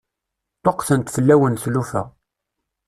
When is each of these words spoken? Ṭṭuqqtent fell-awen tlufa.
Ṭṭuqqtent 0.59 1.13
fell-awen 1.15 1.53
tlufa. 1.63 2.03